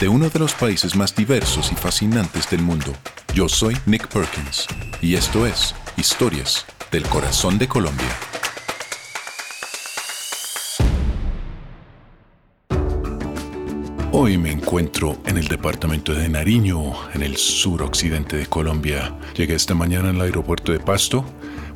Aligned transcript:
de 0.00 0.08
uno 0.08 0.28
de 0.30 0.38
los 0.38 0.54
países 0.54 0.94
más 0.94 1.14
diversos 1.14 1.72
y 1.72 1.74
fascinantes 1.74 2.48
del 2.48 2.62
mundo. 2.62 2.92
Yo 3.34 3.48
soy 3.48 3.76
Nick 3.86 4.06
Perkins 4.08 4.66
y 5.00 5.16
esto 5.16 5.44
es 5.44 5.74
Historias 5.96 6.66
del 6.92 7.02
Corazón 7.04 7.58
de 7.58 7.66
Colombia. 7.66 8.16
Hoy 14.12 14.38
me 14.38 14.50
encuentro 14.50 15.18
en 15.26 15.36
el 15.36 15.48
departamento 15.48 16.14
de 16.14 16.28
Nariño, 16.28 16.92
en 17.14 17.22
el 17.22 17.36
suroccidente 17.36 18.36
de 18.36 18.46
Colombia. 18.46 19.16
Llegué 19.36 19.54
esta 19.54 19.74
mañana 19.74 20.10
al 20.10 20.20
aeropuerto 20.20 20.72
de 20.72 20.80
Pasto. 20.80 21.24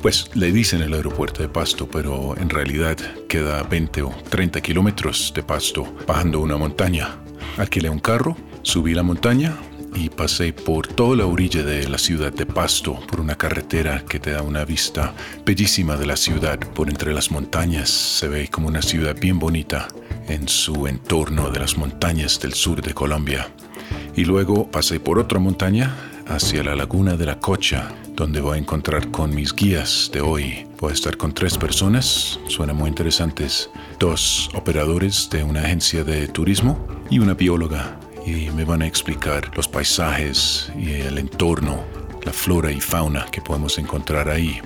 Pues 0.03 0.29
le 0.33 0.51
dicen 0.51 0.81
el 0.81 0.93
aeropuerto 0.93 1.41
de 1.41 1.47
Pasto, 1.47 1.87
pero 1.87 2.35
en 2.37 2.49
realidad 2.49 2.97
queda 3.29 3.63
20 3.63 4.01
o 4.01 4.13
30 4.29 4.59
kilómetros 4.59 5.31
de 5.33 5.43
Pasto 5.43 5.95
bajando 6.05 6.41
una 6.41 6.57
montaña. 6.57 7.19
Alquilé 7.57 7.89
un 7.89 8.01
carro, 8.01 8.35
subí 8.63 8.93
la 8.93 9.01
montaña 9.01 9.55
y 9.95 10.09
pasé 10.09 10.51
por 10.51 10.87
toda 10.87 11.15
la 11.15 11.25
orilla 11.25 11.63
de 11.63 11.87
la 11.87 11.97
ciudad 11.97 12.33
de 12.33 12.45
Pasto, 12.45 12.99
por 13.07 13.21
una 13.21 13.37
carretera 13.37 14.03
que 14.03 14.19
te 14.19 14.31
da 14.31 14.41
una 14.41 14.65
vista 14.65 15.13
bellísima 15.45 15.95
de 15.95 16.05
la 16.05 16.17
ciudad. 16.17 16.59
Por 16.59 16.89
entre 16.89 17.13
las 17.13 17.31
montañas 17.31 17.89
se 17.89 18.27
ve 18.27 18.49
como 18.49 18.67
una 18.67 18.81
ciudad 18.81 19.15
bien 19.17 19.39
bonita 19.39 19.87
en 20.27 20.49
su 20.49 20.85
entorno 20.85 21.49
de 21.49 21.61
las 21.61 21.77
montañas 21.77 22.41
del 22.41 22.55
sur 22.55 22.81
de 22.81 22.93
Colombia. 22.93 23.47
Y 24.17 24.25
luego 24.25 24.69
pasé 24.69 24.99
por 24.99 25.17
otra 25.17 25.39
montaña 25.39 25.95
hacia 26.27 26.61
la 26.61 26.75
laguna 26.75 27.15
de 27.15 27.25
la 27.25 27.39
Cocha, 27.39 27.87
donde 28.15 28.41
voy 28.41 28.57
a 28.57 28.61
encontrar 28.61 29.09
con 29.11 29.33
mis 29.33 29.53
guías 29.53 30.09
de 30.13 30.21
hoy. 30.21 30.67
Voy 30.79 30.91
a 30.91 30.93
estar 30.93 31.17
con 31.17 31.33
tres 31.33 31.57
personas, 31.57 32.39
suenan 32.47 32.75
muy 32.75 32.89
interesantes, 32.89 33.69
dos 33.99 34.49
operadores 34.53 35.29
de 35.29 35.43
una 35.43 35.61
agencia 35.61 36.03
de 36.03 36.27
turismo 36.27 36.87
y 37.09 37.19
una 37.19 37.33
bióloga. 37.33 37.99
Y 38.25 38.49
me 38.51 38.65
van 38.65 38.81
a 38.81 38.87
explicar 38.87 39.51
los 39.55 39.67
paisajes 39.67 40.71
y 40.77 40.91
el 40.91 41.17
entorno, 41.17 41.83
la 42.23 42.31
flora 42.31 42.71
y 42.71 42.79
fauna 42.79 43.25
que 43.31 43.41
podemos 43.41 43.77
encontrar 43.77 44.29
ahí. 44.29 44.61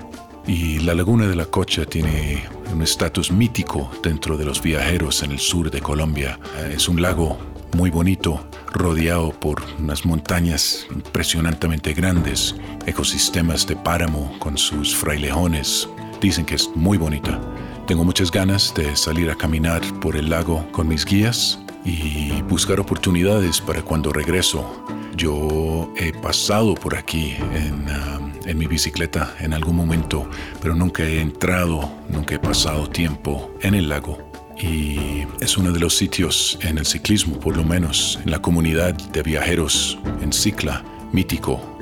Y 0.46 0.78
la 0.80 0.94
laguna 0.94 1.26
de 1.26 1.34
la 1.34 1.46
Cocha 1.46 1.84
tiene 1.84 2.44
un 2.72 2.82
estatus 2.82 3.30
mítico 3.30 3.90
dentro 4.02 4.36
de 4.36 4.44
los 4.44 4.62
viajeros 4.62 5.22
en 5.22 5.32
el 5.32 5.38
sur 5.38 5.70
de 5.70 5.80
Colombia. 5.80 6.38
Es 6.70 6.88
un 6.88 7.02
lago 7.02 7.38
muy 7.74 7.90
bonito, 7.90 8.40
rodeado 8.72 9.30
por 9.30 9.62
unas 9.78 10.04
montañas 10.04 10.86
impresionantemente 10.90 11.92
grandes, 11.92 12.54
ecosistemas 12.86 13.66
de 13.66 13.76
páramo 13.76 14.34
con 14.38 14.56
sus 14.58 14.94
frailejones. 14.94 15.88
Dicen 16.20 16.44
que 16.44 16.56
es 16.56 16.68
muy 16.74 16.98
bonita. 16.98 17.40
Tengo 17.86 18.04
muchas 18.04 18.30
ganas 18.30 18.74
de 18.74 18.94
salir 18.96 19.30
a 19.30 19.34
caminar 19.34 19.82
por 20.00 20.16
el 20.16 20.30
lago 20.30 20.66
con 20.72 20.88
mis 20.88 21.04
guías 21.04 21.58
y 21.84 22.42
buscar 22.42 22.80
oportunidades 22.80 23.60
para 23.60 23.82
cuando 23.82 24.12
regreso. 24.12 24.84
Yo 25.16 25.92
he 25.96 26.12
pasado 26.12 26.74
por 26.74 26.96
aquí 26.96 27.36
en, 27.54 27.86
um, 27.88 28.32
en 28.44 28.58
mi 28.58 28.66
bicicleta 28.66 29.34
en 29.40 29.54
algún 29.54 29.76
momento, 29.76 30.28
pero 30.60 30.74
nunca 30.74 31.02
he 31.02 31.20
entrado, 31.20 31.90
nunca 32.08 32.34
he 32.34 32.38
pasado 32.38 32.88
tiempo 32.88 33.50
en 33.62 33.74
el 33.74 33.88
lago 33.88 34.27
y 34.60 35.26
es 35.40 35.56
uno 35.56 35.72
de 35.72 35.80
los 35.80 35.96
sitios 35.96 36.58
en 36.62 36.78
el 36.78 36.86
ciclismo, 36.86 37.38
por 37.38 37.56
lo 37.56 37.64
menos 37.64 38.18
en 38.24 38.30
la 38.30 38.40
comunidad 38.40 38.94
de 38.94 39.22
viajeros 39.22 39.98
en 40.20 40.32
Cicla, 40.32 40.84
mítico. 41.12 41.78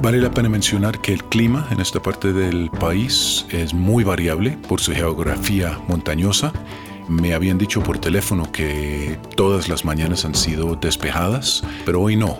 Vale 0.00 0.18
la 0.18 0.30
pena 0.30 0.48
mencionar 0.48 1.00
que 1.00 1.12
el 1.12 1.24
clima 1.24 1.66
en 1.70 1.80
esta 1.80 2.00
parte 2.00 2.32
del 2.32 2.70
país 2.70 3.46
es 3.50 3.74
muy 3.74 4.04
variable 4.04 4.58
por 4.68 4.80
su 4.80 4.92
geografía 4.92 5.78
montañosa. 5.88 6.52
Me 7.08 7.34
habían 7.34 7.58
dicho 7.58 7.82
por 7.82 7.98
teléfono 7.98 8.50
que 8.50 9.18
todas 9.36 9.68
las 9.68 9.84
mañanas 9.84 10.24
han 10.24 10.34
sido 10.34 10.76
despejadas, 10.76 11.62
pero 11.84 12.00
hoy 12.00 12.16
no. 12.16 12.38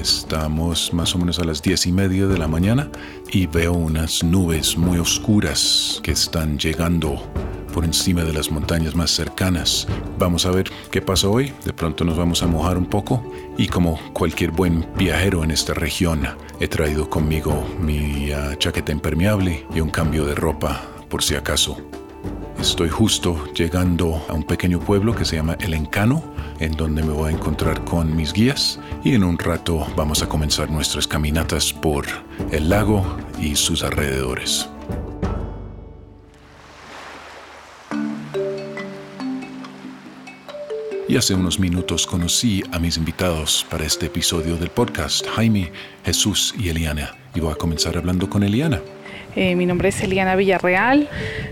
Estamos 0.00 0.92
más 0.92 1.14
o 1.14 1.18
menos 1.18 1.38
a 1.38 1.44
las 1.44 1.62
diez 1.62 1.86
y 1.86 1.92
media 1.92 2.26
de 2.26 2.38
la 2.38 2.48
mañana 2.48 2.90
y 3.30 3.46
veo 3.46 3.72
unas 3.72 4.24
nubes 4.24 4.76
muy 4.76 4.98
oscuras 4.98 6.00
que 6.02 6.12
están 6.12 6.58
llegando 6.58 7.22
por 7.70 7.84
encima 7.84 8.24
de 8.24 8.32
las 8.32 8.50
montañas 8.50 8.94
más 8.94 9.10
cercanas. 9.10 9.86
Vamos 10.18 10.46
a 10.46 10.50
ver 10.50 10.70
qué 10.90 11.00
pasa 11.00 11.28
hoy. 11.28 11.52
De 11.64 11.72
pronto 11.72 12.04
nos 12.04 12.16
vamos 12.16 12.42
a 12.42 12.46
mojar 12.46 12.76
un 12.76 12.86
poco 12.86 13.22
y 13.56 13.68
como 13.68 13.98
cualquier 14.12 14.50
buen 14.50 14.86
viajero 14.96 15.44
en 15.44 15.50
esta 15.50 15.74
región, 15.74 16.26
he 16.60 16.68
traído 16.68 17.08
conmigo 17.08 17.66
mi 17.80 18.32
uh, 18.32 18.54
chaqueta 18.56 18.92
impermeable 18.92 19.66
y 19.74 19.80
un 19.80 19.90
cambio 19.90 20.24
de 20.24 20.34
ropa 20.34 20.82
por 21.08 21.22
si 21.22 21.34
acaso. 21.34 21.76
Estoy 22.60 22.90
justo 22.90 23.52
llegando 23.54 24.22
a 24.28 24.34
un 24.34 24.42
pequeño 24.42 24.80
pueblo 24.80 25.14
que 25.14 25.24
se 25.24 25.36
llama 25.36 25.56
El 25.60 25.72
Encano, 25.72 26.22
en 26.58 26.72
donde 26.72 27.02
me 27.02 27.12
voy 27.12 27.32
a 27.32 27.36
encontrar 27.36 27.84
con 27.84 28.14
mis 28.14 28.34
guías 28.34 28.78
y 29.02 29.14
en 29.14 29.24
un 29.24 29.38
rato 29.38 29.86
vamos 29.96 30.22
a 30.22 30.28
comenzar 30.28 30.70
nuestras 30.70 31.06
caminatas 31.06 31.72
por 31.72 32.04
el 32.50 32.68
lago 32.68 33.04
y 33.40 33.56
sus 33.56 33.82
alrededores. 33.82 34.68
Y 41.10 41.16
hace 41.16 41.34
unos 41.34 41.58
minutos 41.58 42.06
conocí 42.06 42.62
a 42.70 42.78
mis 42.78 42.96
invitados 42.96 43.66
para 43.68 43.84
este 43.84 44.06
episodio 44.06 44.56
del 44.56 44.70
podcast, 44.70 45.26
Jaime, 45.26 45.72
Jesús 46.04 46.54
y 46.56 46.68
Eliana. 46.68 47.16
Y 47.34 47.40
voy 47.40 47.50
a 47.50 47.56
comenzar 47.56 47.96
hablando 47.96 48.30
con 48.30 48.44
Eliana. 48.44 48.80
Eh, 49.34 49.56
mi 49.56 49.66
nombre 49.66 49.88
es 49.88 50.00
Eliana 50.02 50.36
Villarreal, 50.36 51.08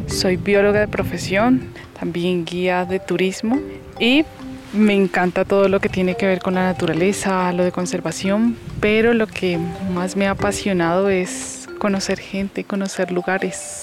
soy 0.07 0.37
bióloga 0.37 0.79
de 0.79 0.87
profesión, 0.87 1.73
también 1.99 2.45
guía 2.45 2.85
de 2.85 3.01
turismo 3.01 3.61
y 3.99 4.25
me 4.73 4.95
encanta 4.95 5.45
todo 5.45 5.69
lo 5.69 5.81
que 5.81 5.89
tiene 5.89 6.15
que 6.15 6.27
ver 6.27 6.39
con 6.39 6.55
la 6.55 6.63
naturaleza, 6.63 7.53
lo 7.53 7.65
de 7.65 7.73
conservación, 7.73 8.57
pero 8.79 9.13
lo 9.13 9.27
que 9.27 9.59
más 9.93 10.15
me 10.15 10.29
ha 10.29 10.31
apasionado 10.31 11.09
es 11.09 11.69
conocer 11.81 12.21
gente, 12.21 12.63
conocer 12.63 13.11
lugares. 13.11 13.81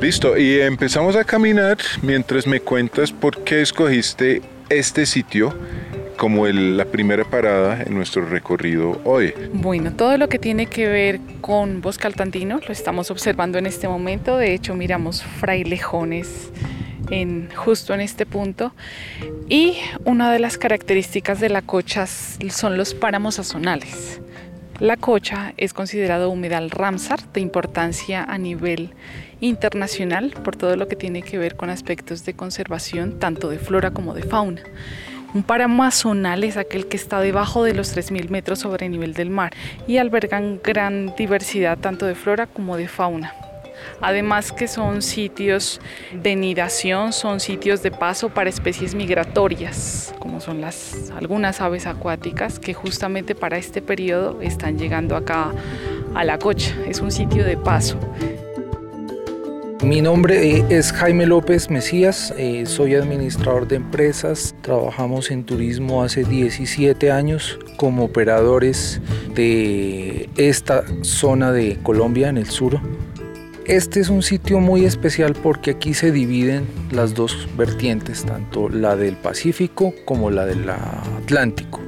Listo, 0.00 0.38
y 0.38 0.60
empezamos 0.60 1.16
a 1.16 1.24
caminar 1.24 1.78
mientras 2.00 2.46
me 2.46 2.60
cuentas 2.60 3.10
por 3.10 3.42
qué 3.42 3.62
escogiste 3.62 4.40
este 4.68 5.06
sitio 5.06 5.54
como 6.16 6.46
la 6.46 6.86
primera 6.86 7.24
parada 7.24 7.82
en 7.82 7.94
nuestro 7.94 8.24
recorrido 8.24 9.00
hoy? 9.04 9.34
Bueno, 9.52 9.92
todo 9.92 10.16
lo 10.16 10.28
que 10.28 10.38
tiene 10.38 10.66
que 10.66 10.88
ver 10.88 11.20
con 11.40 11.80
Bosque 11.80 12.06
Altandino 12.06 12.60
lo 12.66 12.72
estamos 12.72 13.10
observando 13.10 13.58
en 13.58 13.66
este 13.66 13.86
momento. 13.88 14.38
De 14.38 14.54
hecho, 14.54 14.74
miramos 14.74 15.22
frailejones 15.22 16.50
en, 17.10 17.48
justo 17.54 17.94
en 17.94 18.00
este 18.00 18.26
punto. 18.26 18.72
Y 19.48 19.78
una 20.04 20.32
de 20.32 20.38
las 20.38 20.58
características 20.58 21.40
de 21.40 21.50
la 21.50 21.62
cocha 21.62 22.06
son 22.06 22.76
los 22.76 22.94
páramos 22.94 23.38
azonales. 23.38 24.20
La 24.80 24.98
Cocha 24.98 25.54
es 25.56 25.72
considerado 25.72 26.28
humedal 26.28 26.70
Ramsar 26.70 27.32
de 27.32 27.40
importancia 27.40 28.22
a 28.22 28.36
nivel 28.36 28.92
internacional 29.40 30.34
por 30.44 30.54
todo 30.54 30.76
lo 30.76 30.86
que 30.86 30.96
tiene 30.96 31.22
que 31.22 31.38
ver 31.38 31.56
con 31.56 31.70
aspectos 31.70 32.26
de 32.26 32.34
conservación 32.34 33.18
tanto 33.18 33.48
de 33.48 33.58
flora 33.58 33.92
como 33.92 34.12
de 34.12 34.22
fauna. 34.22 34.60
Un 35.32 35.44
páramo 35.44 35.82
azonal 35.82 36.44
es 36.44 36.58
aquel 36.58 36.88
que 36.88 36.98
está 36.98 37.20
debajo 37.20 37.64
de 37.64 37.72
los 37.72 37.96
3.000 37.96 38.28
metros 38.28 38.58
sobre 38.58 38.84
el 38.84 38.92
nivel 38.92 39.14
del 39.14 39.30
mar 39.30 39.54
y 39.86 39.96
albergan 39.96 40.60
gran 40.62 41.14
diversidad 41.16 41.78
tanto 41.78 42.04
de 42.04 42.14
flora 42.14 42.46
como 42.46 42.76
de 42.76 42.86
fauna. 42.86 43.45
Además 44.00 44.52
que 44.52 44.68
son 44.68 45.02
sitios 45.02 45.80
de 46.12 46.36
nidación, 46.36 47.12
son 47.12 47.40
sitios 47.40 47.82
de 47.82 47.90
paso 47.90 48.28
para 48.28 48.50
especies 48.50 48.94
migratorias, 48.94 50.14
como 50.18 50.40
son 50.40 50.60
las 50.60 51.10
algunas 51.16 51.60
aves 51.60 51.86
acuáticas 51.86 52.58
que 52.58 52.74
justamente 52.74 53.34
para 53.34 53.58
este 53.58 53.82
periodo 53.82 54.40
están 54.42 54.78
llegando 54.78 55.16
acá 55.16 55.52
a 56.14 56.24
la 56.24 56.38
cocha. 56.38 56.74
Es 56.86 57.00
un 57.00 57.10
sitio 57.10 57.44
de 57.44 57.56
paso. 57.56 57.98
Mi 59.82 60.00
nombre 60.00 60.56
eh, 60.56 60.64
es 60.70 60.90
Jaime 60.90 61.26
López 61.26 61.70
Mesías, 61.70 62.34
eh, 62.38 62.64
soy 62.66 62.94
administrador 62.94 63.68
de 63.68 63.76
empresas, 63.76 64.54
trabajamos 64.62 65.30
en 65.30 65.44
turismo 65.44 66.02
hace 66.02 66.24
17 66.24 67.12
años 67.12 67.58
como 67.76 68.04
operadores 68.04 69.00
de 69.34 70.30
esta 70.36 70.82
zona 71.02 71.52
de 71.52 71.78
Colombia 71.82 72.30
en 72.30 72.38
el 72.38 72.46
sur. 72.46 72.80
Este 73.68 73.98
es 73.98 74.10
un 74.10 74.22
sitio 74.22 74.60
muy 74.60 74.84
especial 74.84 75.34
porque 75.34 75.72
aquí 75.72 75.92
se 75.92 76.12
dividen 76.12 76.66
las 76.92 77.14
dos 77.14 77.48
vertientes, 77.56 78.24
tanto 78.24 78.68
la 78.68 78.94
del 78.94 79.16
Pacífico 79.16 79.92
como 80.04 80.30
la 80.30 80.46
del 80.46 80.70
Atlántico. 80.70 81.80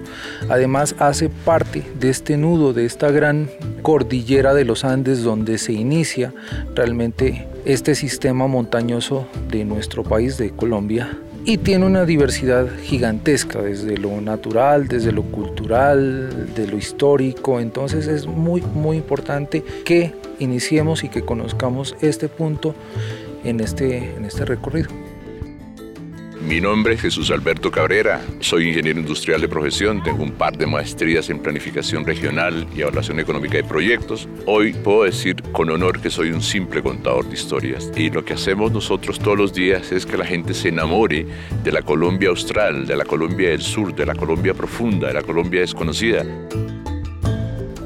Además 0.49 0.97
hace 0.99 1.29
parte 1.29 1.85
de 2.01 2.11
este 2.11 2.37
nudo, 2.37 2.73
de 2.73 2.85
esta 2.85 3.13
gran 3.13 3.49
cordillera 3.83 4.55
de 4.55 4.65
los 4.65 4.85
Andes 4.85 5.23
donde 5.23 5.57
se 5.57 5.73
inicia 5.73 6.35
realmente 6.75 7.47
este 7.65 7.95
sistema 7.95 8.49
montañoso 8.49 9.29
de 9.49 9.65
nuestro 9.65 10.03
país, 10.03 10.37
de 10.37 10.51
Colombia, 10.51 11.17
y 11.45 11.59
tiene 11.59 11.87
una 11.87 12.05
diversidad 12.05 12.67
gigantesca 12.83 13.63
desde 13.63 13.97
lo 13.99 14.21
natural, 14.21 14.89
desde 14.89 15.13
lo 15.13 15.23
cultural, 15.23 16.53
de 16.57 16.67
lo 16.67 16.77
histórico. 16.77 17.61
Entonces 17.61 18.09
es 18.09 18.27
muy, 18.27 18.63
muy 18.63 18.97
importante 18.97 19.63
que 19.85 20.13
iniciemos 20.39 21.05
y 21.05 21.09
que 21.09 21.23
conozcamos 21.23 21.97
este 22.01 22.29
punto 22.29 22.75
en 23.45 23.61
este, 23.61 24.15
en 24.15 24.25
este 24.25 24.45
recorrido. 24.45 24.91
Mi 26.49 26.61
nombre 26.61 26.95
es 26.95 27.01
Jesús 27.01 27.31
Alberto 27.33 27.71
Cabrera, 27.71 28.23
soy 28.41 28.69
ingeniero 28.69 29.01
industrial 29.01 29.41
de 29.41 29.49
profesión, 29.49 30.03
tengo 30.03 30.23
un 30.23 30.33
par 30.33 30.57
de 30.57 30.67
maestrías 30.67 31.29
en 31.31 31.41
planificación 31.41 32.07
regional 32.07 32.67
y 32.75 32.81
evaluación 32.81 33.19
económica 33.19 33.57
de 33.57 33.65
proyectos. 33.65 34.29
Hoy 34.47 34.73
puedo 34.73 35.03
decir 35.03 35.43
con 35.53 35.69
honor 35.69 36.01
que 36.01 36.11
soy 36.11 36.31
un 36.31 36.41
simple 36.41 36.81
contador 36.81 37.29
de 37.29 37.35
historias 37.35 37.91
y 37.97 38.09
lo 38.09 38.25
que 38.25 38.35
hacemos 38.35 38.71
nosotros 38.71 39.19
todos 39.19 39.37
los 39.37 39.53
días 39.53 39.91
es 39.91 40.07
que 40.07 40.17
la 40.17 40.25
gente 40.25 40.55
se 40.55 40.69
enamore 40.69 41.27
de 41.65 41.73
la 41.73 41.83
Colombia 41.83 42.29
austral, 42.29 42.87
de 42.87 42.97
la 42.97 43.05
Colombia 43.05 43.51
del 43.51 43.61
sur, 43.61 43.95
de 43.95 44.07
la 44.07 44.15
Colombia 44.15 44.55
profunda, 44.55 45.09
de 45.09 45.15
la 45.15 45.23
Colombia 45.23 45.61
desconocida. 45.61 46.25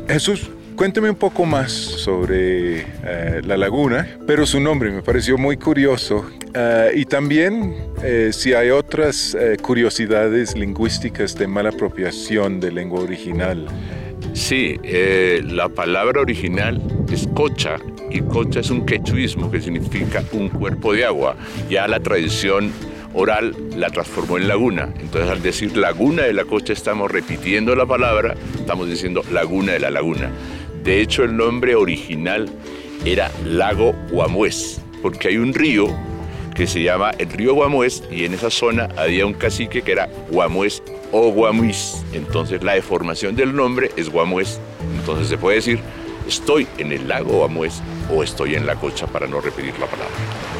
Jesús, 0.08 0.50
Cuénteme 0.76 1.10
un 1.10 1.16
poco 1.16 1.44
más 1.44 1.70
sobre 1.70 2.80
eh, 2.80 3.40
la 3.44 3.56
laguna, 3.56 4.08
pero 4.26 4.46
su 4.46 4.58
nombre 4.58 4.90
me 4.90 5.02
pareció 5.02 5.36
muy 5.36 5.56
curioso. 5.56 6.24
Eh, 6.54 6.92
y 6.96 7.04
también 7.04 7.76
eh, 8.02 8.30
si 8.32 8.54
hay 8.54 8.70
otras 8.70 9.36
curiosidades 9.60 10.56
lingüísticas 10.56 11.34
de 11.36 11.46
mala 11.46 11.70
apropiación 11.70 12.58
de 12.58 12.72
lengua 12.72 13.00
original. 13.00 13.66
Sí, 14.34 14.78
la 15.44 15.69
palabra 15.69 16.20
original 16.20 16.80
es 17.12 17.28
cocha 17.34 17.76
y 18.10 18.20
cocha 18.22 18.60
es 18.60 18.70
un 18.70 18.86
quechuismo 18.86 19.50
que 19.50 19.60
significa 19.60 20.24
un 20.32 20.48
cuerpo 20.48 20.94
de 20.94 21.04
agua. 21.04 21.36
Ya 21.69 21.86
la 21.86 22.00
tradición 22.00 22.72
oral 23.14 23.54
la 23.76 23.90
transformó 23.90 24.38
en 24.38 24.48
laguna. 24.48 24.88
Entonces 25.00 25.30
al 25.30 25.42
decir 25.42 25.76
laguna 25.76 26.22
de 26.22 26.32
la 26.32 26.44
cocha 26.44 26.72
estamos 26.72 27.10
repitiendo 27.10 27.74
la 27.74 27.86
palabra, 27.86 28.34
estamos 28.54 28.88
diciendo 28.88 29.22
laguna 29.30 29.72
de 29.72 29.80
la 29.80 29.90
laguna. 29.90 30.30
De 30.82 31.00
hecho, 31.00 31.23
el 31.25 31.37
nombre 31.37 31.75
original 31.75 32.49
era 33.05 33.31
Lago 33.44 33.94
Guamués, 34.11 34.81
porque 35.00 35.29
hay 35.29 35.37
un 35.37 35.55
río 35.55 35.87
que 36.55 36.67
se 36.67 36.82
llama 36.82 37.11
el 37.19 37.31
río 37.31 37.55
Guamués 37.55 38.02
y 38.11 38.25
en 38.25 38.34
esa 38.34 38.50
zona 38.50 38.88
había 38.96 39.25
un 39.25 39.32
cacique 39.32 39.82
que 39.82 39.93
era 39.93 40.08
Guamués 40.31 40.82
o 41.12 41.31
Guamuís. 41.31 42.05
Entonces 42.12 42.62
la 42.62 42.75
deformación 42.75 43.37
del 43.37 43.55
nombre 43.55 43.90
es 43.96 44.11
Guamués. 44.11 44.61
Entonces 44.99 45.29
se 45.29 45.38
puede 45.38 45.56
decir, 45.56 45.81
estoy 46.29 46.67
en 46.79 46.93
el 46.93 47.08
lago 47.08 47.38
Guamués 47.38 47.81
o 48.12 48.23
estoy 48.23 48.55
en 48.55 48.67
la 48.67 48.76
cocha 48.76 49.06
para 49.06 49.26
no 49.26 49.40
repetir 49.40 49.79
la 49.79 49.87
palabra. 49.87 50.51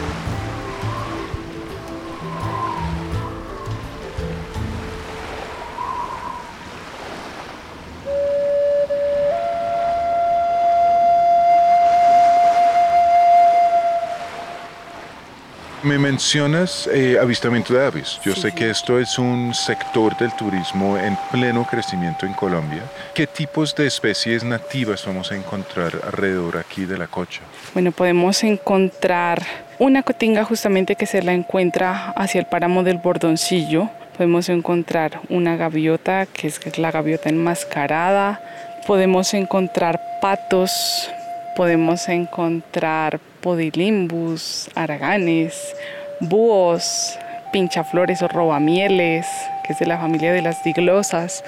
Me 15.93 15.99
mencionas 15.99 16.89
eh, 16.91 17.19
avistamiento 17.21 17.75
de 17.75 17.85
aves. 17.85 18.19
Yo 18.25 18.35
sé 18.35 18.51
que 18.53 18.71
esto 18.71 18.99
es 18.99 19.19
un 19.19 19.53
sector 19.53 20.17
del 20.17 20.35
turismo 20.37 20.97
en 20.97 21.19
pleno 21.31 21.67
crecimiento 21.71 22.25
en 22.25 22.33
Colombia. 22.33 22.81
¿Qué 23.13 23.27
tipos 23.27 23.77
de 23.77 23.89
especies 23.89 24.43
nativas 24.43 25.05
vamos 25.05 25.31
a 25.31 25.37
encontrar 25.37 25.93
alrededor 26.07 26.57
aquí 26.57 26.87
de 26.87 26.97
la 26.97 27.09
cocha? 27.09 27.43
Bueno, 27.75 27.93
podemos 27.93 28.43
encontrar 28.43 29.43
una 29.79 30.03
cotinga 30.03 30.45
justamente 30.45 30.97
que 30.97 31.05
se 31.05 31.21
la 31.21 31.35
encuentra 31.35 32.15
hacia 32.17 32.39
el 32.39 32.47
páramo 32.47 32.83
del 32.85 32.97
Bordoncillo. 32.97 33.91
Podemos 34.17 34.49
encontrar 34.49 35.21
una 35.29 35.57
gaviota 35.57 36.25
que 36.25 36.47
es 36.47 36.79
la 36.79 36.91
gaviota 36.91 37.29
enmascarada. 37.29 38.41
Podemos 38.87 39.35
encontrar 39.35 40.01
patos. 40.23 41.11
Podemos 41.57 42.09
encontrar 42.09 43.21
podilimbus, 43.41 44.71
araganes, 44.75 45.77
búhos, 46.21 47.19
pinchaflores 47.53 48.23
o 48.23 48.29
robamieles, 48.29 49.27
que 49.65 49.75
es 49.75 49.79
de 49.79 49.87
la 49.87 49.99
familia 49.99 50.33
de 50.33 50.43
las 50.43 50.65
diglosas. 50.65 51.45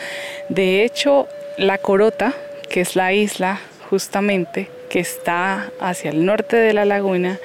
De 0.48 0.84
hecho, 0.84 1.26
la 1.56 1.78
Corota, 1.78 2.34
que 2.68 2.80
es 2.80 2.96
la 2.96 3.12
isla 3.12 3.60
justamente 3.88 4.68
que 4.90 5.00
está 5.00 5.70
hacia 5.80 6.10
el 6.10 6.24
norte 6.24 6.56
de 6.56 6.72
la 6.72 6.84
laguna, 6.84 7.38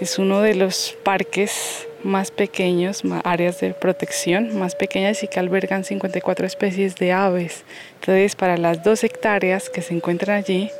es 0.00 0.18
uno 0.18 0.42
de 0.42 0.54
los 0.54 0.96
parques 1.02 1.86
más 2.02 2.30
pequeños, 2.30 3.02
áreas 3.24 3.60
de 3.60 3.74
protección 3.74 4.58
más 4.58 4.74
pequeñas 4.74 5.22
y 5.22 5.28
que 5.28 5.38
albergan 5.38 5.84
54 5.84 6.46
especies 6.46 6.96
de 6.96 7.12
aves. 7.12 7.64
Entonces, 8.00 8.34
para 8.34 8.56
las 8.56 8.82
dos 8.82 9.04
hectáreas 9.04 9.70
que 9.70 9.82
se 9.82 9.94
encuentran 9.94 10.38
allí, 10.38 10.70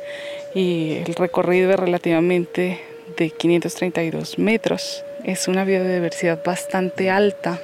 y 0.53 0.97
el 1.05 1.15
recorrido 1.15 1.71
es 1.71 1.79
relativamente 1.79 2.81
de 3.17 3.29
532 3.29 4.39
metros. 4.39 5.03
Es 5.23 5.47
una 5.47 5.63
biodiversidad 5.63 6.43
bastante 6.43 7.09
alta. 7.09 7.59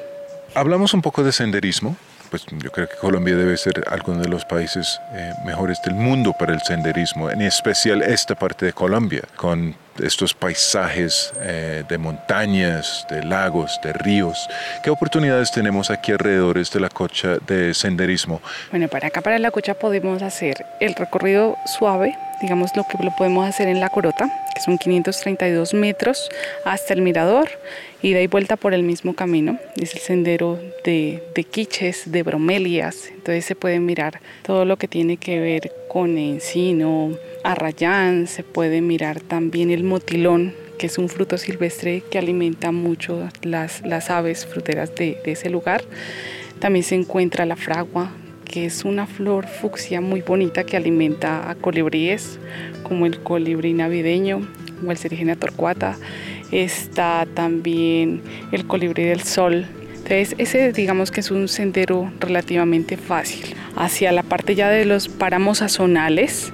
Hablamos 0.53 0.93
un 0.93 1.01
poco 1.01 1.23
de 1.23 1.31
senderismo. 1.31 1.95
Pues 2.29 2.45
yo 2.51 2.71
creo 2.71 2.87
que 2.87 2.95
Colombia 2.95 3.35
debe 3.35 3.57
ser 3.57 3.83
alguno 3.87 4.21
de 4.21 4.29
los 4.29 4.45
países 4.45 4.99
eh, 5.13 5.33
mejores 5.45 5.81
del 5.83 5.95
mundo 5.95 6.35
para 6.37 6.53
el 6.53 6.61
senderismo, 6.61 7.31
en 7.31 7.41
especial 7.41 8.03
esta 8.03 8.35
parte 8.35 8.67
de 8.67 8.73
Colombia, 8.73 9.23
con 9.35 9.75
estos 9.99 10.35
paisajes 10.35 11.33
eh, 11.39 11.83
de 11.89 11.97
montañas, 11.97 13.07
de 13.09 13.23
lagos, 13.23 13.79
de 13.83 13.93
ríos. 13.93 14.47
¿Qué 14.83 14.91
oportunidades 14.91 15.51
tenemos 15.51 15.89
aquí 15.89 16.11
alrededor 16.11 16.63
de 16.63 16.79
la 16.79 16.89
cocha 16.89 17.37
de 17.47 17.73
senderismo? 17.73 18.41
Bueno, 18.69 18.87
para 18.89 19.07
acá, 19.07 19.21
para 19.21 19.39
la 19.39 19.49
cocha, 19.49 19.73
podemos 19.73 20.21
hacer 20.21 20.63
el 20.79 20.93
recorrido 20.93 21.57
suave, 21.65 22.15
digamos 22.41 22.71
lo 22.75 22.83
que 22.83 23.03
lo 23.03 23.15
podemos 23.15 23.47
hacer 23.47 23.67
en 23.67 23.79
la 23.79 23.89
Corota, 23.89 24.29
que 24.53 24.61
son 24.61 24.77
532 24.77 25.73
metros 25.73 26.29
hasta 26.65 26.93
el 26.93 27.01
mirador, 27.01 27.49
ida 28.01 28.21
y 28.21 28.27
vuelta 28.27 28.55
por 28.55 28.73
el 28.73 28.83
mismo 28.83 29.13
camino. 29.13 29.59
Es 29.75 29.93
el 29.93 30.01
sendero 30.01 30.59
de, 30.83 31.23
de 31.35 31.43
quiches, 31.43 32.11
de 32.11 32.23
bromelias, 32.23 33.09
entonces 33.09 33.45
se 33.45 33.55
puede 33.55 33.79
mirar 33.79 34.21
todo 34.43 34.65
lo 34.65 34.77
que 34.77 34.87
tiene 34.87 35.17
que 35.17 35.39
ver 35.39 35.71
con 35.87 36.17
encino, 36.17 37.11
arrayán, 37.43 38.27
se 38.27 38.43
puede 38.43 38.81
mirar 38.81 39.21
también 39.21 39.71
el 39.71 39.83
motilón, 39.83 40.53
que 40.77 40.87
es 40.87 40.97
un 40.97 41.09
fruto 41.09 41.37
silvestre 41.37 42.01
que 42.09 42.17
alimenta 42.17 42.71
mucho 42.71 43.27
las, 43.41 43.81
las 43.85 44.09
aves 44.09 44.45
fruteras 44.45 44.95
de, 44.95 45.17
de 45.23 45.33
ese 45.33 45.49
lugar. 45.49 45.83
También 46.59 46.83
se 46.83 46.95
encuentra 46.95 47.45
la 47.45 47.55
fragua, 47.55 48.11
que 48.49 48.65
es 48.65 48.83
una 48.83 49.05
flor 49.05 49.47
fucsia 49.47 50.01
muy 50.01 50.21
bonita 50.21 50.63
que 50.63 50.75
alimenta 50.75 51.49
a 51.49 51.55
colibríes, 51.55 52.39
como 52.81 53.05
el 53.05 53.19
colibrí 53.19 53.73
navideño 53.73 54.41
o 54.85 54.91
el 54.91 54.97
Serigenia 54.97 55.35
torcuata. 55.35 55.95
Está 56.51 57.27
también 57.35 58.23
el 58.51 58.65
colibrí 58.65 59.03
del 59.03 59.21
sol, 59.21 59.67
Entonces 59.93 60.33
ese 60.39 60.73
digamos 60.73 61.11
que 61.11 61.19
es 61.19 61.29
un 61.29 61.47
sendero 61.47 62.11
relativamente 62.19 62.97
fácil. 62.97 63.55
Hacia 63.75 64.11
la 64.11 64.23
parte 64.23 64.55
ya 64.55 64.69
de 64.69 64.83
los 64.83 65.07
páramos 65.07 65.61
azonales, 65.61 66.51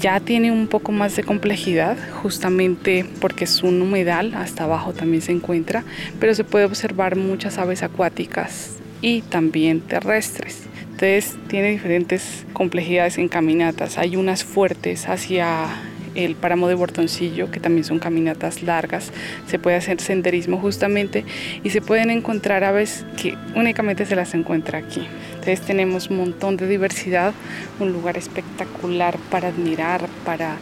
ya 0.00 0.18
tiene 0.18 0.50
un 0.50 0.66
poco 0.66 0.90
más 0.90 1.14
de 1.14 1.22
complejidad, 1.22 1.96
justamente 2.20 3.06
porque 3.20 3.44
es 3.44 3.62
un 3.62 3.80
humedal, 3.80 4.34
hasta 4.34 4.64
abajo 4.64 4.92
también 4.92 5.22
se 5.22 5.30
encuentra, 5.30 5.84
pero 6.18 6.34
se 6.34 6.42
puede 6.42 6.64
observar 6.64 7.14
muchas 7.14 7.58
aves 7.58 7.84
acuáticas 7.84 8.78
y 9.00 9.22
también 9.22 9.80
terrestres. 9.80 10.67
Entonces 11.00 11.38
tiene 11.46 11.70
diferentes 11.70 12.44
complejidades 12.52 13.18
en 13.18 13.28
caminatas. 13.28 13.98
Hay 13.98 14.16
unas 14.16 14.42
fuertes 14.42 15.08
hacia 15.08 15.68
el 16.16 16.34
páramo 16.34 16.66
de 16.66 16.74
Bortoncillo, 16.74 17.52
que 17.52 17.60
también 17.60 17.84
son 17.84 18.00
caminatas 18.00 18.64
largas, 18.64 19.12
se 19.46 19.60
puede 19.60 19.76
hacer 19.76 20.00
senderismo 20.00 20.58
justamente 20.58 21.24
y 21.62 21.70
se 21.70 21.80
pueden 21.80 22.10
encontrar 22.10 22.64
aves 22.64 23.06
que 23.16 23.36
únicamente 23.54 24.06
se 24.06 24.16
las 24.16 24.34
encuentra 24.34 24.80
aquí. 24.80 25.06
Entonces 25.34 25.60
tenemos 25.60 26.10
un 26.10 26.16
montón 26.16 26.56
de 26.56 26.66
diversidad, 26.66 27.32
un 27.78 27.92
lugar 27.92 28.18
espectacular 28.18 29.18
para 29.30 29.50
admirar, 29.50 30.08
para 30.24 30.56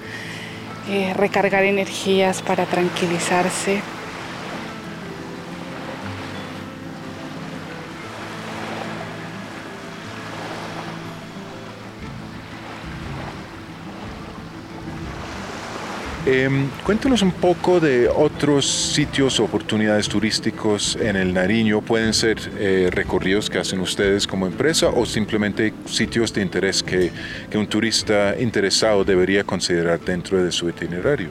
eh, 0.90 1.14
recargar 1.14 1.64
energías, 1.64 2.42
para 2.42 2.66
tranquilizarse, 2.66 3.80
Em, 16.28 16.68
cuéntanos 16.84 17.22
un 17.22 17.30
poco 17.30 17.78
de 17.78 18.08
otros 18.08 18.66
sitios, 18.66 19.38
oportunidades 19.38 20.08
turísticos 20.08 20.98
en 21.00 21.14
el 21.14 21.32
Nariño. 21.32 21.82
Pueden 21.82 22.12
ser 22.12 22.38
eh, 22.58 22.88
recorridos 22.90 23.48
que 23.48 23.58
hacen 23.58 23.78
ustedes 23.78 24.26
como 24.26 24.48
empresa 24.48 24.88
o 24.88 25.06
simplemente 25.06 25.72
sitios 25.84 26.34
de 26.34 26.42
interés 26.42 26.82
que, 26.82 27.12
un 27.54 27.68
turista 27.68 28.34
interesado 28.40 29.04
debería 29.04 29.44
considerar 29.44 30.00
dentro 30.00 30.42
de 30.42 30.50
su 30.50 30.68
itinerario. 30.68 31.28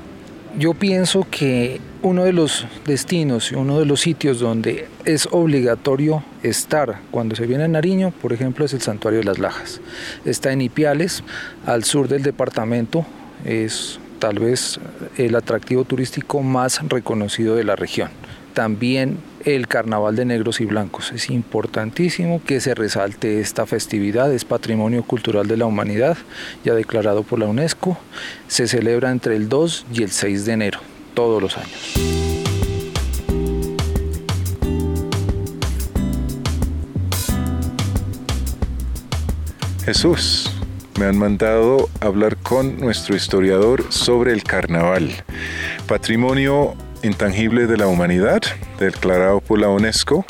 Yo 0.58 0.74
pienso 0.74 1.28
que 1.30 1.82
uno 2.02 2.24
de 2.24 2.32
los 2.32 2.66
destinos 2.86 3.52
uno 3.52 3.78
de 3.80 3.86
los 3.86 4.00
sitios 4.00 4.40
donde 4.40 4.88
es 5.04 5.28
obligatorio 5.30 6.24
estar 6.42 7.02
cuando 7.12 7.36
se 7.36 7.46
viene 7.46 7.66
a 7.66 7.68
Nariño, 7.68 8.12
por 8.22 8.32
ejemplo, 8.32 8.64
es 8.64 8.74
el 8.74 8.82
Santuario 8.82 9.20
de 9.20 9.26
las 9.26 9.40
Lajas. 9.40 9.82
Está 10.24 10.54
en 10.54 10.62
Ipiales, 10.62 11.22
al 11.66 11.84
sur 11.84 12.08
del 12.08 12.24
departamento. 12.24 13.06
Es 13.44 14.00
tal 14.26 14.40
vez 14.40 14.80
el 15.18 15.36
atractivo 15.36 15.84
turístico 15.84 16.42
más 16.42 16.82
reconocido 16.90 17.56
de 17.56 17.64
la 17.64 17.76
región. 17.76 18.10
También 18.56 19.20
el 19.44 19.68
Carnaval 19.68 20.16
de 20.16 20.26
Negros 20.26 20.62
y 20.62 20.66
Blancos. 20.66 21.12
Es 21.12 21.30
importantísimo 21.30 22.42
que 22.44 22.60
se 22.60 22.74
resalte 22.74 23.40
esta 23.40 23.68
festividad, 23.68 24.34
es 24.34 24.44
Patrimonio 24.44 25.04
Cultural 25.04 25.48
de 25.48 25.58
la 25.58 25.68
Humanidad, 25.68 26.18
ya 26.64 26.74
declarado 26.74 27.22
por 27.22 27.38
la 27.38 27.46
UNESCO. 27.46 28.00
Se 28.48 28.68
celebra 28.68 29.12
entre 29.12 29.36
el 29.36 29.48
2 29.48 29.86
y 29.94 30.02
el 30.02 30.10
6 30.10 30.46
de 30.46 30.54
enero, 30.54 30.80
todos 31.14 31.40
los 31.40 31.56
años. 31.60 31.94
Jesús, 39.86 40.55
me 41.00 41.06
han 41.06 41.18
mandado 41.18 41.90
hablar 42.00 42.38
con 42.38 42.78
nuestro 42.78 43.16
historiador 43.16 43.86
sobre 43.90 44.32
el 44.32 44.44
carnaval, 44.44 45.12
patrimonio 45.88 46.76
intangible 47.04 47.68
de 47.68 47.78
la 47.78 47.88
humanidad, 47.88 48.42
declarado 48.80 49.42
por 49.42 49.60
la 49.60 49.70
UNESCO. 49.70 50.26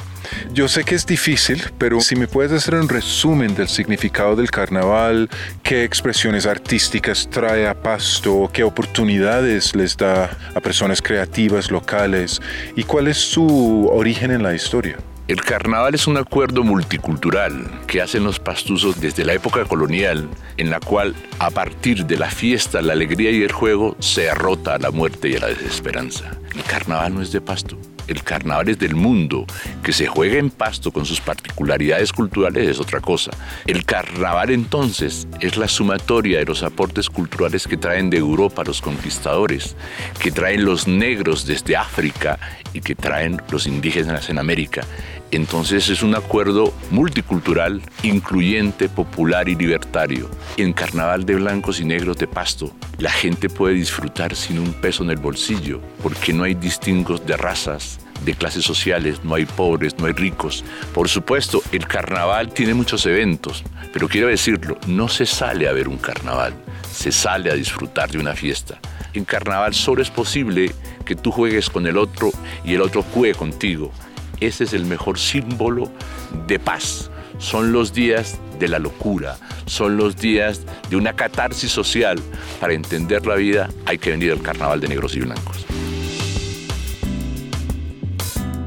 Yo 0.53 0.67
sé 0.67 0.83
que 0.83 0.95
es 0.95 1.05
difícil, 1.05 1.63
pero 1.77 2.01
si 2.01 2.15
me 2.15 2.27
puedes 2.27 2.51
hacer 2.51 2.75
un 2.75 2.89
resumen 2.89 3.55
del 3.55 3.67
significado 3.67 4.35
del 4.35 4.49
carnaval, 4.49 5.29
qué 5.61 5.83
expresiones 5.83 6.45
artísticas 6.45 7.29
trae 7.29 7.67
a 7.67 7.79
Pasto, 7.79 8.49
qué 8.51 8.63
oportunidades 8.63 9.75
les 9.75 9.95
da 9.95 10.35
a 10.55 10.59
personas 10.61 11.01
creativas 11.01 11.69
locales 11.69 12.41
y 12.75 12.83
cuál 12.83 13.07
es 13.07 13.17
su 13.17 13.87
origen 13.91 14.31
en 14.31 14.41
la 14.41 14.55
historia. 14.55 14.97
El 15.27 15.41
carnaval 15.41 15.95
es 15.95 16.05
un 16.05 16.17
acuerdo 16.17 16.63
multicultural 16.63 17.81
que 17.87 17.99
hacen 17.99 18.23
los 18.23 18.39
pastuzos 18.39 19.01
desde 19.01 19.25
la 19.25 19.33
época 19.33 19.65
colonial, 19.65 20.29
en 20.57 20.69
la 20.69 20.79
cual 20.79 21.15
a 21.39 21.49
partir 21.49 22.05
de 22.05 22.15
la 22.15 22.29
fiesta, 22.29 22.79
la 22.83 22.93
alegría 22.93 23.31
y 23.31 23.41
el 23.41 23.51
juego 23.51 23.95
se 23.97 24.21
derrota 24.21 24.75
a 24.75 24.77
la 24.77 24.91
muerte 24.91 25.29
y 25.29 25.35
a 25.35 25.39
la 25.39 25.47
desesperanza. 25.47 26.37
El 26.55 26.61
carnaval 26.61 27.15
no 27.15 27.23
es 27.23 27.31
de 27.31 27.41
pasto, 27.41 27.75
el 28.07 28.21
carnaval 28.23 28.69
es 28.69 28.77
del 28.77 28.95
mundo, 28.95 29.45
que 29.83 29.93
se 29.93 30.05
juega 30.05 30.37
en 30.37 30.51
pasto 30.51 30.91
con 30.91 31.05
sus 31.05 31.19
particularidades 31.21 32.13
culturales 32.13 32.69
es 32.69 32.79
otra 32.79 33.01
cosa. 33.01 33.31
El 33.65 33.83
carnaval 33.83 34.51
entonces 34.51 35.27
es 35.41 35.57
la 35.57 35.67
sumatoria 35.67 36.37
de 36.39 36.45
los 36.45 36.61
aportes 36.61 37.09
culturales 37.09 37.67
que 37.67 37.77
traen 37.77 38.11
de 38.11 38.17
Europa 38.17 38.63
los 38.63 38.79
conquistadores, 38.79 39.75
que 40.19 40.31
traen 40.31 40.65
los 40.65 40.87
negros 40.87 41.47
desde 41.47 41.75
África 41.75 42.37
y 42.73 42.81
que 42.81 42.93
traen 42.93 43.41
los 43.49 43.65
indígenas 43.65 44.29
en 44.29 44.37
América. 44.37 44.81
Entonces 45.35 45.89
es 45.89 46.01
un 46.01 46.15
acuerdo 46.15 46.73
multicultural, 46.91 47.81
incluyente, 48.03 48.87
popular 48.87 49.49
y 49.49 49.55
libertario. 49.55 50.29
En 50.55 50.71
Carnaval 50.71 51.25
de 51.25 51.35
Blancos 51.35 51.81
y 51.81 51.83
Negros 51.83 52.15
de 52.15 52.25
Pasto, 52.25 52.71
la 52.99 53.11
gente 53.11 53.49
puede 53.49 53.73
disfrutar 53.73 54.33
sin 54.33 54.59
un 54.59 54.71
peso 54.71 55.03
en 55.03 55.09
el 55.09 55.17
bolsillo, 55.17 55.81
porque 56.01 56.31
no 56.31 56.45
hay 56.45 56.53
distingos 56.53 57.25
de 57.25 57.35
razas, 57.35 57.99
de 58.23 58.33
clases 58.33 58.63
sociales, 58.63 59.25
no 59.25 59.35
hay 59.35 59.45
pobres, 59.45 59.97
no 59.99 60.05
hay 60.05 60.13
ricos. 60.13 60.63
Por 60.93 61.09
supuesto, 61.09 61.61
el 61.73 61.85
carnaval 61.85 62.53
tiene 62.53 62.73
muchos 62.73 63.05
eventos, 63.05 63.61
pero 63.91 64.07
quiero 64.07 64.27
decirlo, 64.27 64.77
no 64.87 65.09
se 65.09 65.25
sale 65.25 65.67
a 65.67 65.73
ver 65.73 65.89
un 65.89 65.97
carnaval, 65.97 66.53
se 66.89 67.11
sale 67.11 67.51
a 67.51 67.55
disfrutar 67.55 68.09
de 68.09 68.19
una 68.19 68.35
fiesta. 68.35 68.79
En 69.13 69.25
carnaval 69.25 69.73
solo 69.73 70.01
es 70.01 70.09
posible 70.09 70.71
que 71.03 71.17
tú 71.17 71.29
juegues 71.29 71.69
con 71.69 71.87
el 71.87 71.97
otro 71.97 72.31
y 72.63 72.75
el 72.75 72.81
otro 72.81 73.03
juegue 73.03 73.35
contigo. 73.35 73.91
Ese 74.39 74.65
es 74.65 74.73
el 74.73 74.85
mejor 74.85 75.19
símbolo 75.19 75.89
de 76.47 76.59
paz. 76.59 77.09
Son 77.37 77.71
los 77.71 77.93
días 77.93 78.39
de 78.59 78.67
la 78.67 78.79
locura, 78.79 79.37
son 79.65 79.97
los 79.97 80.15
días 80.15 80.61
de 80.89 80.95
una 80.95 81.13
catarsis 81.13 81.71
social. 81.71 82.19
Para 82.59 82.73
entender 82.73 83.25
la 83.25 83.35
vida 83.35 83.69
hay 83.85 83.97
que 83.97 84.11
venir 84.11 84.31
al 84.31 84.41
carnaval 84.41 84.79
de 84.79 84.87
negros 84.87 85.15
y 85.15 85.19
blancos. 85.19 85.65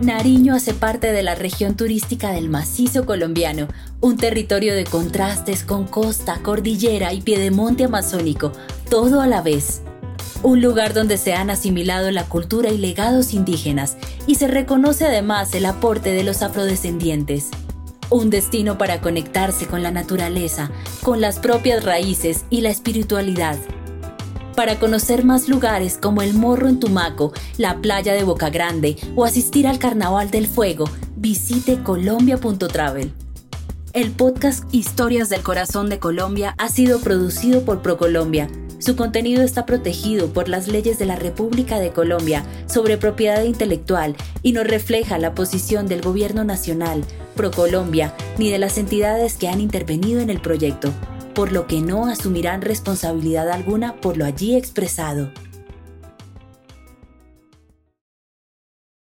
Nariño 0.01 0.55
hace 0.55 0.75
parte 0.75 1.11
de 1.11 1.25
la 1.25 1.35
región 1.35 1.77
turística 1.77 2.31
del 2.31 2.49
macizo 2.49 3.05
colombiano, 3.05 3.67
un 4.01 4.17
territorio 4.17 4.75
de 4.77 4.85
contrastes 4.85 5.65
con 5.65 5.87
costa, 5.89 6.39
cordillera 6.43 7.13
y 7.13 7.21
piedemonte 7.21 7.85
amazónico, 7.85 8.53
todo 8.89 9.21
a 9.21 9.27
la 9.27 9.43
vez. 9.43 9.83
Un 10.43 10.61
lugar 10.63 10.95
donde 10.95 11.19
se 11.19 11.35
han 11.35 11.51
asimilado 11.51 12.11
la 12.11 12.25
cultura 12.25 12.71
y 12.71 12.79
legados 12.79 13.35
indígenas 13.35 13.97
y 14.27 14.37
se 14.37 14.47
reconoce 14.49 15.07
además 15.07 15.55
el 15.55 15.67
aporte 15.67 16.11
de 16.11 16.23
los 16.23 16.43
afrodescendientes. 16.43 17.49
Un 18.11 18.31
destino 18.31 18.79
para 18.79 19.01
conectarse 19.01 19.67
con 19.67 19.83
la 19.83 19.91
naturaleza, 19.91 20.71
con 21.03 21.21
las 21.21 21.39
propias 21.39 21.85
raíces 21.85 22.45
y 22.51 22.61
la 22.63 22.71
espiritualidad 22.71 23.59
para 24.59 24.81
conocer 24.81 25.25
más 25.25 25.49
lugares 25.49 25.99
como 26.03 26.21
el 26.21 26.35
Morro 26.35 26.67
en 26.67 26.81
Tumaco, 26.81 27.33
la 27.59 27.77
playa 27.77 28.13
de 28.13 28.25
Boca 28.25 28.51
Grande 28.51 28.97
o 29.15 29.25
asistir 29.25 29.69
al 29.69 29.79
Carnaval 29.79 30.33
del 30.33 30.49
Fuego, 30.49 30.91
visite 31.15 31.81
colombia.travel. 31.85 33.13
El 33.93 34.11
podcast 34.11 34.65
Historias 34.75 35.29
del 35.29 35.43
Corazón 35.43 35.89
de 35.89 36.01
Colombia 36.01 36.57
ha 36.59 36.71
sido 36.71 36.99
producido 36.99 37.63
por 37.65 37.83
ProColombia. 37.83 38.49
Su 38.79 38.97
contenido 38.97 39.43
está 39.43 39.67
protegido 39.67 40.33
por 40.33 40.49
las 40.49 40.69
leyes 40.69 40.99
de 40.99 41.07
la 41.07 41.17
República 41.17 41.79
de 41.79 41.91
Colombia 41.91 42.45
sobre 42.67 42.97
propiedad 42.97 43.43
intelectual 43.43 44.17
y 44.43 44.53
no 44.53 44.65
refleja 44.65 45.19
la 45.19 45.35
posición 45.35 45.87
del 45.87 46.01
Gobierno 46.01 46.45
Nacional, 46.45 47.05
ProColombia, 47.35 48.15
ni 48.39 48.51
de 48.51 48.59
las 48.59 48.79
entidades 48.79 49.37
que 49.37 49.49
han 49.49 49.61
intervenido 49.61 50.21
en 50.21 50.31
el 50.31 50.41
proyecto 50.41 50.93
por 51.39 51.53
lo 51.53 51.69
que 51.69 51.81
no 51.81 52.07
asumirán 52.07 52.63
responsabilidad 52.63 53.49
alguna 53.53 53.95
por 54.01 54.17
lo 54.17 54.25
allí 54.25 54.57
expresado. 54.57 55.31